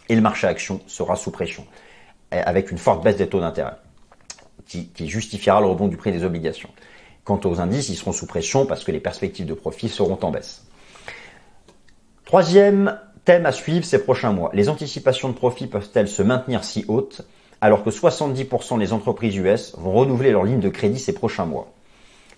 [0.08, 1.66] et le marché action sera sous pression
[2.30, 3.74] avec une forte baisse des taux d'intérêt
[4.66, 6.70] qui, qui justifiera le rebond du prix des obligations.
[7.24, 10.30] Quant aux indices, ils seront sous pression parce que les perspectives de profit seront en
[10.30, 10.64] baisse.
[12.24, 14.50] Troisième thème à suivre ces prochains mois.
[14.54, 17.22] Les anticipations de profit peuvent-elles se maintenir si hautes
[17.60, 21.72] alors que 70% des entreprises US vont renouveler leur ligne de crédit ces prochains mois?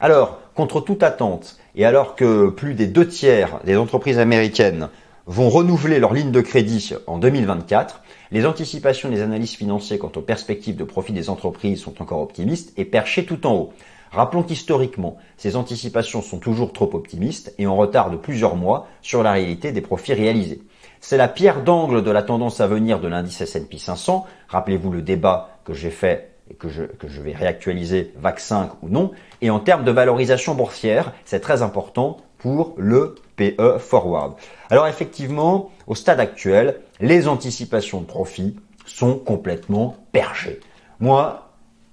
[0.00, 4.88] Alors, contre toute attente, et alors que plus des deux tiers des entreprises américaines
[5.26, 10.22] vont renouveler leur ligne de crédit en 2024, les anticipations des analystes financiers quant aux
[10.22, 13.72] perspectives de profit des entreprises sont encore optimistes et perchées tout en haut.
[14.10, 19.22] Rappelons qu'historiquement, ces anticipations sont toujours trop optimistes et en retard de plusieurs mois sur
[19.22, 20.62] la réalité des profits réalisés.
[21.00, 24.26] C'est la pierre d'angle de la tendance à venir de l'indice S&P 500.
[24.48, 28.88] Rappelez-vous le débat que j'ai fait et que je, que je vais réactualiser, vaccin ou
[28.88, 29.12] non.
[29.40, 34.34] Et en termes de valorisation boursière, c'est très important pour le PE forward.
[34.68, 40.60] Alors effectivement, au stade actuel, les anticipations de profit sont complètement perchées.
[41.00, 41.48] Moi,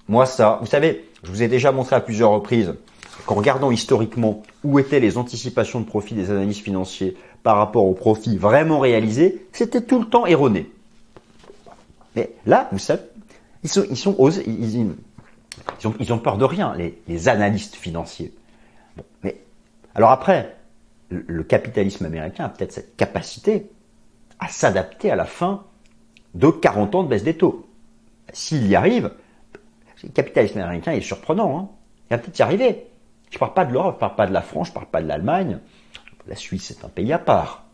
[0.08, 2.74] moi ça, vous savez, je vous ai déjà montré à plusieurs reprises
[3.26, 7.94] qu'en regardant historiquement où étaient les anticipations de profit des analystes financiers par rapport aux
[7.94, 10.72] profits vraiment réalisés, c'était tout le temps erroné.
[12.16, 13.04] Mais là, vous savez,
[13.64, 14.80] ils sont, ils sont ils,
[15.86, 16.76] ont, ils, ont, peur de rien,
[17.08, 18.34] les, analystes financiers.
[19.24, 19.38] mais
[19.96, 20.56] alors après,
[21.10, 23.72] le, capitalisme américain a peut-être cette capacité
[24.40, 25.66] à s'adapter à la fin
[26.36, 27.68] de 40 ans de baisse des taux.
[28.32, 29.12] S'il y arrive,
[30.04, 31.58] le capitalisme américain est surprenant.
[31.58, 31.70] Hein.
[32.10, 32.88] Il va peut-être y arriver.
[33.32, 34.76] Je ne parle pas de l'Europe, je ne parle pas de la France, je ne
[34.76, 35.60] parle pas de l'Allemagne.
[36.28, 37.66] La Suisse est un pays à part.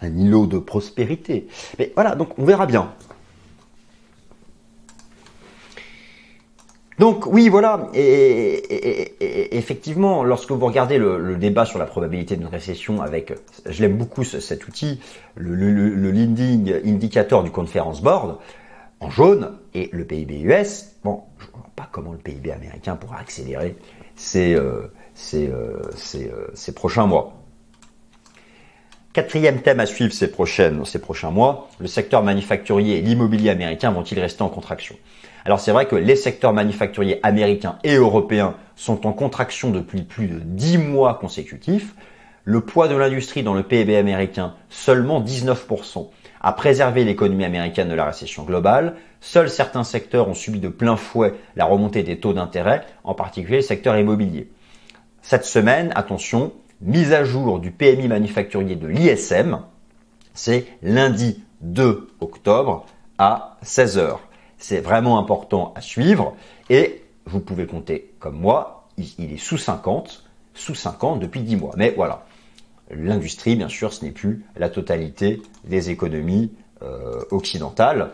[0.00, 1.48] Un îlot de prospérité.
[1.78, 2.92] Mais voilà, donc on verra bien.
[6.98, 13.02] Donc oui, voilà, et, effectivement, lorsque vous regardez le, débat sur la probabilité d'une récession
[13.02, 13.32] avec,
[13.66, 15.00] je l'aime beaucoup cet outil,
[15.34, 18.38] le, le, leading indicator du conference board,
[19.00, 22.94] en jaune, et le PIB US, bon, je ne vois pas comment le PIB américain
[22.94, 23.76] pourra accélérer
[24.14, 24.56] ces,
[25.14, 25.50] ces,
[26.54, 27.34] ces prochains mois.
[29.14, 33.92] Quatrième thème à suivre ces, prochaines, ces prochains mois, le secteur manufacturier et l'immobilier américain
[33.92, 34.96] vont-ils rester en contraction?
[35.44, 40.26] Alors c'est vrai que les secteurs manufacturiers américains et européens sont en contraction depuis plus
[40.26, 41.94] de 10 mois consécutifs.
[42.44, 46.08] Le poids de l'industrie dans le PIB américain, seulement 19%,
[46.40, 48.96] a préservé l'économie américaine de la récession globale.
[49.20, 53.56] Seuls certains secteurs ont subi de plein fouet la remontée des taux d'intérêt, en particulier
[53.56, 54.50] le secteur immobilier.
[55.22, 56.52] Cette semaine, attention,
[56.82, 59.60] mise à jour du PMI manufacturier de l'ISM,
[60.34, 62.84] c'est lundi 2 octobre
[63.16, 64.20] à 16 heures.
[64.66, 66.34] C'est vraiment important à suivre
[66.70, 70.24] et vous pouvez compter comme moi, il est sous 50,
[70.54, 71.74] sous 50 depuis 10 mois.
[71.76, 72.24] Mais voilà,
[72.90, 76.50] l'industrie, bien sûr, ce n'est plus la totalité des économies
[76.80, 78.12] euh, occidentales.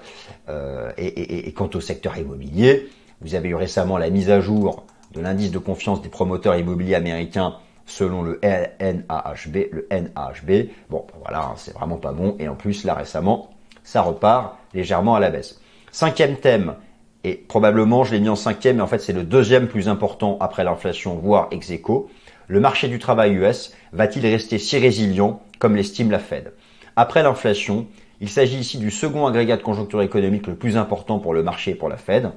[0.49, 2.89] Euh, et, quant au secteur immobilier,
[3.21, 6.97] vous avez eu récemment la mise à jour de l'indice de confiance des promoteurs immobiliers
[6.97, 10.69] américains selon le NAHB, le NAHB.
[10.91, 12.35] Bon, voilà, hein, c'est vraiment pas bon.
[12.41, 13.51] Et en plus, là récemment,
[13.85, 15.61] ça repart légèrement à la baisse.
[15.93, 16.75] Cinquième thème,
[17.25, 20.39] et probablement je l'ai mis en cinquième, mais en fait c'est le deuxième plus important
[20.41, 22.09] après l'inflation, voire ex aequo.
[22.47, 26.53] Le marché du travail US va-t-il rester si résilient comme l'estime la Fed?
[26.95, 27.89] Après l'inflation,
[28.21, 31.73] il s'agit ici du second agrégat de conjoncture économique le plus important pour le marché
[31.73, 32.31] et pour la Fed.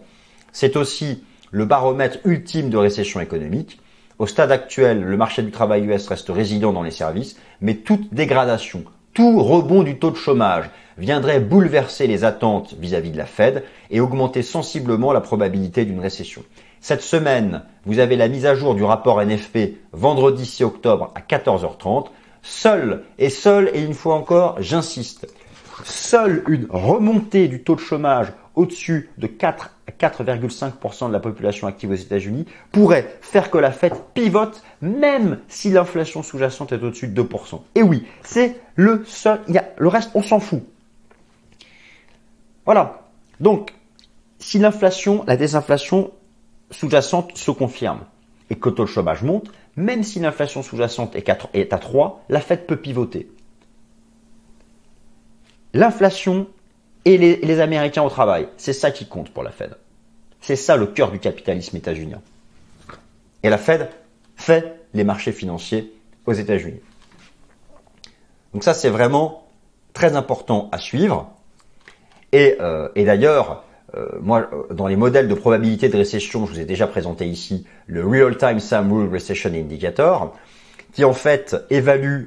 [0.52, 3.80] C'est aussi le baromètre ultime de récession économique.
[4.18, 8.14] Au stade actuel, le marché du travail US reste résilient dans les services, mais toute
[8.14, 10.66] dégradation, tout rebond du taux de chômage
[10.98, 16.44] viendrait bouleverser les attentes vis-à-vis de la Fed et augmenter sensiblement la probabilité d'une récession.
[16.82, 21.22] Cette semaine, vous avez la mise à jour du rapport NFP vendredi 6 octobre à
[21.22, 22.08] 14h30.
[22.42, 25.28] Seul et seul, et une fois encore, j'insiste,
[25.86, 31.68] seule une remontée du taux de chômage au-dessus de 4 à 4,5% de la population
[31.68, 37.08] active aux États-Unis pourrait faire que la Fed pivote même si l'inflation sous-jacente est au-dessus
[37.08, 37.62] de 2%.
[37.76, 40.64] Et oui, c'est le seul, il y a, le reste, on s'en fout.
[42.66, 43.10] Voilà.
[43.40, 43.74] Donc,
[44.40, 46.12] si l'inflation, la désinflation
[46.72, 48.02] sous-jacente se confirme
[48.50, 52.42] et que le taux de chômage monte, même si l'inflation sous-jacente est à 3, la
[52.42, 53.30] Fed peut pivoter.
[55.74, 56.48] L'inflation
[57.06, 58.48] et les, Américains au travail.
[58.58, 59.76] C'est ça qui compte pour la Fed.
[60.42, 62.22] C'est ça le cœur du capitalisme états-unien.
[63.42, 63.90] Et la Fed
[64.36, 65.94] fait les marchés financiers
[66.26, 66.82] aux États-Unis.
[68.54, 69.48] Donc ça, c'est vraiment
[69.94, 71.34] très important à suivre.
[72.34, 73.64] Et, euh, d'ailleurs,
[73.96, 77.28] euh, moi, euh, dans les modèles de probabilité de récession, je vous ai déjà présenté
[77.28, 80.34] ici le Real-Time Sum Rule Recession Indicator,
[80.94, 82.24] qui en fait évalue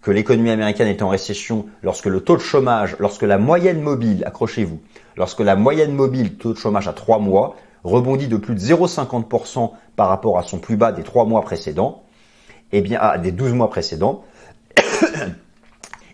[0.00, 4.24] que l'économie américaine est en récession lorsque le taux de chômage, lorsque la moyenne mobile,
[4.24, 4.80] accrochez-vous,
[5.18, 9.72] lorsque la moyenne mobile taux de chômage à 3 mois rebondit de plus de 0,50%
[9.94, 12.04] par rapport à son plus bas des 3 mois précédents,
[12.72, 14.24] eh bien, ah, des 12 mois précédents,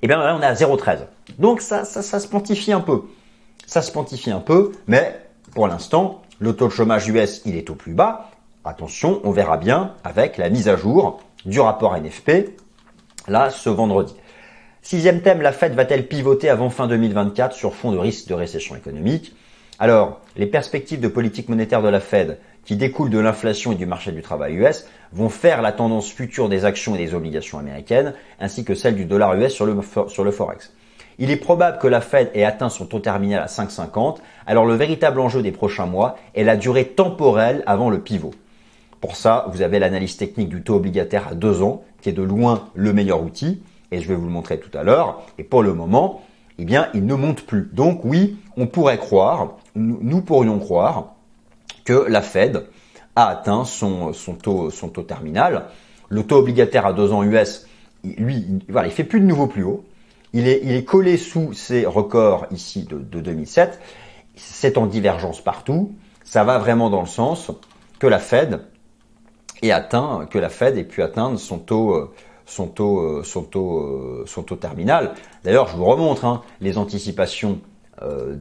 [0.02, 1.06] eh bien, là, on est à 0,13.
[1.38, 3.02] Donc, ça, ça, ça se pontifie un peu.
[3.66, 5.21] Ça se pontifie un peu, mais
[5.55, 8.31] pour l'instant, le taux de chômage US, il est au plus bas.
[8.64, 12.59] Attention, on verra bien avec la mise à jour du rapport NFP
[13.29, 14.14] là ce vendredi.
[14.83, 18.77] Sixième thème, la Fed va-t-elle pivoter avant fin 2024 sur fond de risque de récession
[18.77, 19.35] économique?
[19.79, 23.87] Alors, les perspectives de politique monétaire de la Fed qui découlent de l'inflation et du
[23.87, 28.14] marché du travail US vont faire la tendance future des actions et des obligations américaines,
[28.40, 29.77] ainsi que celle du dollar US sur le,
[30.09, 30.73] sur le Forex.
[31.18, 34.74] Il est probable que la Fed ait atteint son taux terminal à 5,50, alors le
[34.74, 38.33] véritable enjeu des prochains mois est la durée temporelle avant le pivot.
[39.00, 42.22] Pour ça, vous avez l'analyse technique du taux obligataire à 2 ans, qui est de
[42.22, 45.22] loin le meilleur outil, et je vais vous le montrer tout à l'heure.
[45.38, 46.22] Et pour le moment,
[46.59, 47.70] eh bien, il ne monte plus.
[47.72, 51.14] Donc oui, on pourrait croire, nous pourrions croire,
[51.85, 52.64] que la Fed
[53.14, 54.70] a atteint son, taux,
[55.07, 55.66] terminal.
[56.09, 57.66] Le taux obligataire à 2 ans US,
[58.05, 59.85] lui, il, voilà, il fait plus de nouveau plus haut.
[60.37, 63.81] Il est, collé sous ces records ici de, de 2007.
[64.37, 65.94] C'est en divergence partout.
[66.25, 67.51] Ça va vraiment dans le sens
[67.99, 68.61] que la Fed
[69.62, 75.14] et atteint, que la Fed ait pu atteindre son taux, euh, son taux terminal.
[75.42, 77.59] D'ailleurs, je vous remontre hein, les anticipations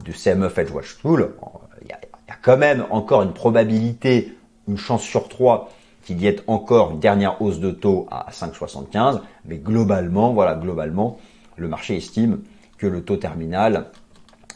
[0.04, 1.32] du CME Fed Watch Tool.
[1.80, 4.36] Il y, a, il y, a, quand même encore une probabilité,
[4.68, 5.70] une chance sur trois
[6.04, 9.22] qu'il y ait encore une dernière hausse de taux à 5,75.
[9.46, 11.16] Mais globalement, voilà, globalement,
[11.56, 12.40] le marché estime
[12.78, 13.90] que le taux terminal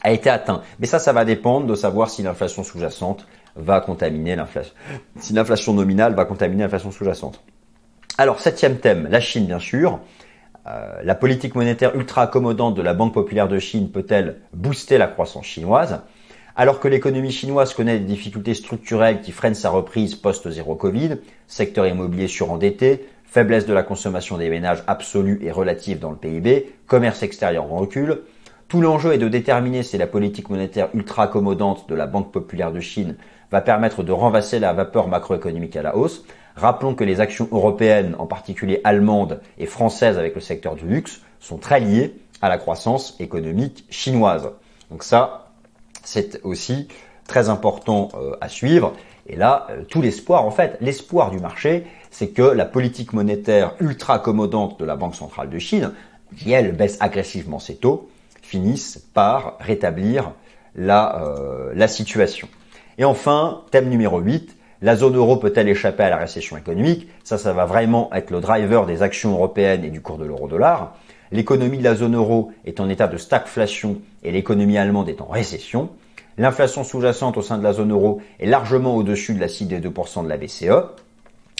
[0.03, 0.61] a été atteint.
[0.79, 4.73] Mais ça, ça va dépendre de savoir si l'inflation sous-jacente va contaminer l'inflation,
[5.17, 7.43] si l'inflation nominale va contaminer l'inflation sous-jacente.
[8.17, 9.99] Alors, septième thème, la Chine, bien sûr.
[10.67, 15.07] Euh, la politique monétaire ultra accommodante de la Banque populaire de Chine peut-elle booster la
[15.07, 16.01] croissance chinoise?
[16.55, 21.87] Alors que l'économie chinoise connaît des difficultés structurelles qui freinent sa reprise post-zéro Covid, secteur
[21.87, 27.23] immobilier surendetté, faiblesse de la consommation des ménages absolue et relative dans le PIB, commerce
[27.23, 28.23] extérieur en recul,
[28.67, 32.73] tout l'enjeu est de déterminer si la politique monétaire ultra accommodante de la Banque populaire
[32.73, 33.15] de Chine
[33.49, 36.25] va permettre de renverser la vapeur macroéconomique à la hausse.
[36.57, 41.21] Rappelons que les actions européennes, en particulier allemandes et françaises avec le secteur du luxe,
[41.39, 44.49] sont très liées à la croissance économique chinoise.
[44.89, 45.51] Donc ça,
[46.03, 46.89] c'est aussi
[47.27, 48.91] très important euh, à suivre.
[49.27, 53.73] Et là, euh, tout l'espoir, en fait, l'espoir du marché, c'est que la politique monétaire
[53.79, 55.91] ultra accommodante de la Banque centrale de Chine,
[56.37, 58.09] qui elle baisse agressivement ses taux,
[58.41, 60.31] finisse par rétablir
[60.75, 62.47] la, euh, la situation.
[62.97, 67.07] Et enfin, thème numéro 8, la zone euro peut-elle échapper à la récession économique?
[67.23, 70.95] Ça, ça va vraiment être le driver des actions européennes et du cours de l'euro-dollar.
[71.31, 75.27] L'économie de la zone euro est en état de stagflation et l'économie allemande est en
[75.27, 75.89] récession.
[76.37, 79.89] L'inflation sous-jacente au sein de la zone euro est largement au-dessus de la cible des
[79.89, 80.71] 2% de la BCE.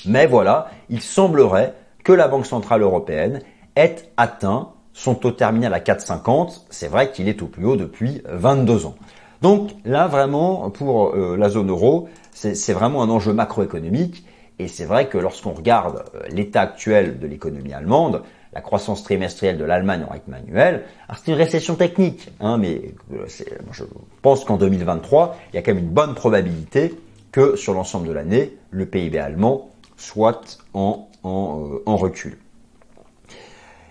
[0.06, 3.42] Mais voilà, il semblerait que la Banque Centrale Européenne
[3.76, 6.62] ait atteint son taux terminal à 4,50.
[6.70, 8.96] C'est vrai qu'il est au plus haut depuis 22 ans.
[9.42, 14.26] Donc là, vraiment, pour euh, la zone euro, c'est vraiment un enjeu macroéconomique.
[14.60, 18.22] Et c'est vrai que lorsqu'on regarde euh, l'état actuel de l'économie allemande,
[18.54, 20.84] la croissance trimestrielle de l'Allemagne en rythme annuel,
[21.16, 23.26] c'est une récession technique, hein, mais euh,
[23.72, 23.84] je
[24.22, 26.94] pense qu'en 2023, il y a quand même une bonne probabilité
[27.32, 29.70] que sur l'ensemble de l'année, le PIB allemand
[30.02, 32.38] soit en, en, recul.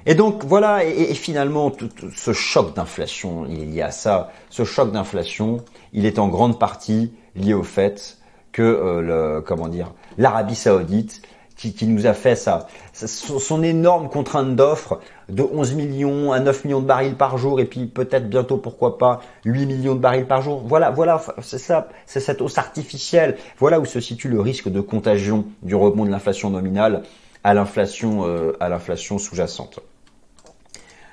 [0.07, 4.33] Et donc voilà, et, finalement, tout, ce choc d'inflation, il est lié à ça.
[4.49, 8.18] Ce choc d'inflation, il est en grande partie lié au fait
[8.53, 11.23] que euh, le, comment dire, l'Arabie Saoudite,
[11.61, 16.64] qui, qui, nous a fait ça, son, énorme contrainte d'offres de 11 millions à 9
[16.64, 20.27] millions de barils par jour, et puis peut-être bientôt, pourquoi pas, 8 millions de barils
[20.27, 20.62] par jour.
[20.66, 23.37] Voilà, voilà, c'est ça, c'est cette hausse artificielle.
[23.59, 27.03] Voilà où se situe le risque de contagion du rebond de l'inflation nominale
[27.44, 29.81] à l'inflation, euh, à l'inflation sous-jacente.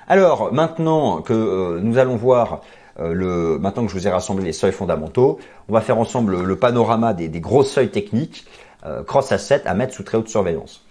[0.06, 2.62] Alors maintenant que euh, nous allons voir
[2.98, 6.42] euh, le, maintenant que je vous ai rassemblé les seuils fondamentaux, on va faire ensemble
[6.42, 8.46] le, panorama des, gros seuils techniques
[8.84, 10.84] euh, cross-asset à mettre sous très haute surveillance.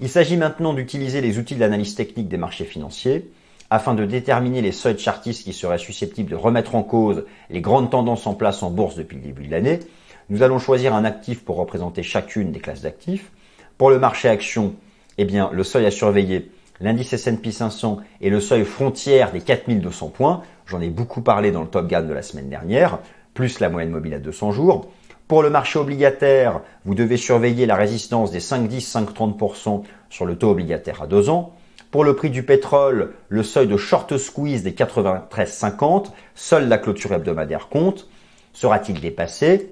[0.00, 3.30] Il s'agit maintenant d'utiliser les outils de l'analyse technique des marchés financiers
[3.70, 7.90] afin de déterminer les seuils chartistes qui seraient susceptibles de remettre en cause les grandes
[7.90, 9.80] tendances en place en bourse depuis le début de l'année.
[10.28, 13.30] Nous allons choisir un actif pour représenter chacune des classes d'actifs.
[13.78, 14.74] Pour le marché action,
[15.18, 20.08] eh bien, le seuil à surveiller l'indice S&P 500 est le seuil frontière des 4200
[20.08, 20.42] points.
[20.66, 22.98] J'en ai beaucoup parlé dans le Top Gun de la semaine dernière,
[23.34, 24.90] plus la moyenne mobile à 200 jours.
[25.32, 31.00] Pour le marché obligataire, vous devez surveiller la résistance des 5,10-5,30% sur le taux obligataire
[31.00, 31.54] à 2 ans.
[31.90, 37.14] Pour le prix du pétrole, le seuil de short squeeze des 93,50, seule la clôture
[37.14, 38.10] hebdomadaire compte.
[38.52, 39.70] Sera-t-il dépassé?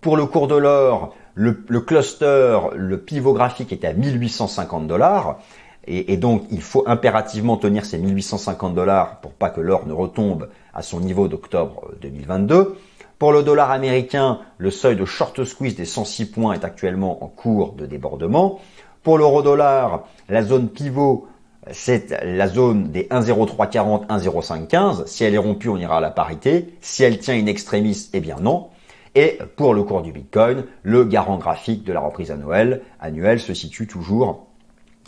[0.00, 5.38] Pour le cours de l'or, le, le, cluster, le pivot graphique est à 1850 dollars.
[5.86, 10.48] Et, donc, il faut impérativement tenir ces 1850 dollars pour pas que l'or ne retombe
[10.74, 12.76] à son niveau d'octobre 2022.
[13.22, 17.28] Pour le dollar américain, le seuil de short squeeze des 106 points est actuellement en
[17.28, 18.60] cours de débordement.
[19.04, 21.28] Pour l'euro dollar, la zone pivot,
[21.70, 25.06] c'est la zone des 1,0340, 1,0515.
[25.06, 26.74] Si elle est rompue, on ira à la parité.
[26.80, 28.70] Si elle tient une extrémiste, eh bien non.
[29.14, 33.86] Et pour le cours du Bitcoin, le garant graphique de la reprise annuelle se situe
[33.86, 34.48] toujours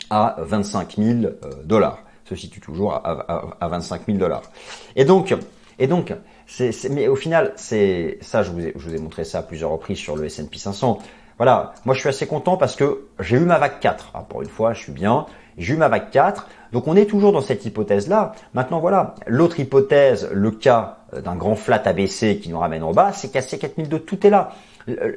[0.09, 1.33] à 25 000 euh,
[1.65, 1.99] dollars.
[2.23, 4.43] Se situe toujours à, 25 000 dollars.
[4.95, 5.35] Et donc,
[5.79, 6.13] et donc,
[6.47, 8.43] c'est, mais au final, c'est ça.
[8.43, 10.99] Je vous, ai, je vous ai montré ça à plusieurs reprises sur le S&P 500.
[11.37, 14.11] Voilà, moi je suis assez content parce que j'ai eu ma vague 4.
[14.13, 15.25] Ah, pour une fois, je suis bien.
[15.57, 16.47] J'ai eu ma vague 4.
[16.71, 18.33] Donc on est toujours dans cette hypothèse-là.
[18.53, 22.91] Maintenant voilà, l'autre hypothèse, le cas euh, d'un grand flat ABC qui nous ramène en
[22.91, 24.51] bas, c'est qu'à 4002, tout est là.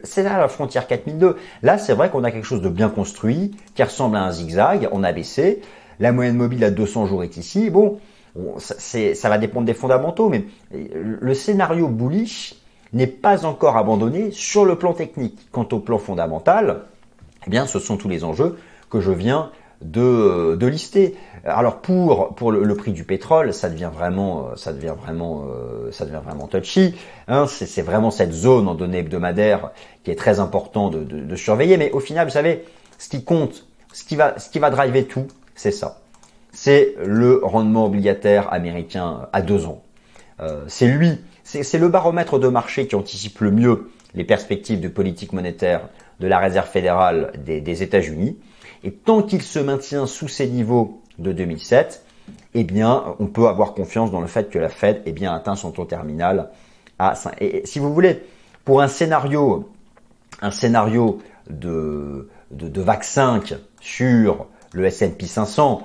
[0.02, 1.36] C'est là la frontière 4002.
[1.62, 4.88] Là, c'est vrai qu'on a quelque chose de bien construit, qui ressemble à un zigzag
[4.92, 5.60] en ABC.
[6.00, 7.68] La moyenne mobile à 200 jours est ici.
[7.68, 7.98] Bon,
[8.58, 12.54] ça va dépendre des fondamentaux, mais le scénario bullish
[12.92, 15.48] n'est pas encore abandonné sur le plan technique.
[15.52, 16.84] Quant au plan fondamental,
[17.46, 18.58] eh bien, ce sont tous les enjeux
[18.90, 19.50] que je viens
[19.82, 21.16] de, lister.
[21.44, 26.94] Alors pour le, prix du pétrole, ça devient vraiment ça vraiment touchy.
[27.28, 29.70] Hein, c'est vraiment cette zone en données hebdomadaires
[30.04, 31.76] qui est très important de surveiller.
[31.76, 32.64] Mais au final, vous savez,
[32.98, 36.00] ce qui compte, ce qui va ce qui va driver tout, c'est ça.
[36.52, 39.82] C'est le rendement obligataire américain à deux ans.
[40.40, 44.88] Euh, c'est lui, c'est le baromètre de marché qui anticipe le mieux les perspectives de
[44.88, 45.88] politique monétaire
[46.20, 48.38] de la Réserve fédérale des, États-Unis.
[48.84, 52.04] Et tant qu'il se maintient sous ces niveaux de 2007,
[52.54, 55.56] eh bien, on peut avoir confiance dans le fait que la Fed eh bien, atteint
[55.56, 56.50] son taux terminal
[56.98, 57.34] à 5.
[57.40, 58.22] Et, si vous voulez,
[58.64, 59.68] pour un scénario,
[60.42, 61.18] un scénario
[61.48, 65.84] de, de, de VAC 5 sur le S&P 500, euh,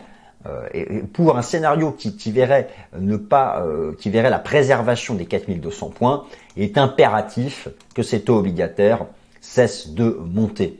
[0.73, 5.89] et pour un scénario qui, verrait ne pas, euh, qui verrait la préservation des 4200
[5.89, 6.25] points,
[6.57, 9.05] il est impératif que ces taux obligataires
[9.41, 10.79] cessent de monter.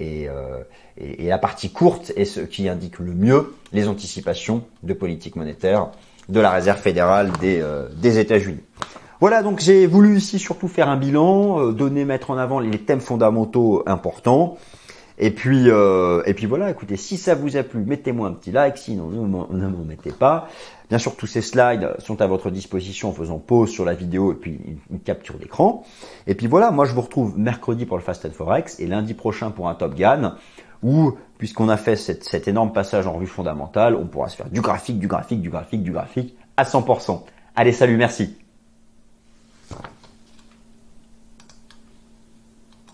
[0.00, 0.62] Et, euh,
[0.98, 5.90] et, la partie courte est ce qui indique le mieux les anticipations de politique monétaire
[6.28, 7.62] de la Réserve fédérale des,
[7.96, 8.62] des États-Unis.
[9.20, 13.00] Voilà, donc j'ai voulu ici surtout faire un bilan, donner, mettre en avant les thèmes
[13.00, 14.56] fondamentaux importants.
[15.18, 18.50] Et puis, euh, et puis voilà, écoutez, si ça vous a plu, mettez-moi un petit
[18.50, 20.48] like, sinon ne m'en mettez pas.
[20.88, 24.32] Bien sûr, tous ces slides sont à votre disposition en faisant pause sur la vidéo
[24.32, 24.58] et puis
[24.90, 25.84] une, capture d'écran.
[26.26, 29.14] Et puis voilà, moi je vous retrouve mercredi pour le Fast and Forex et lundi
[29.14, 30.36] prochain pour un Top Gun
[30.82, 34.60] où, puisqu'on a fait cet énorme passage en revue fondamentale, on pourra se faire du
[34.60, 37.22] graphique, du graphique, du graphique, du graphique à 100%.
[37.56, 38.36] Allez, salut, merci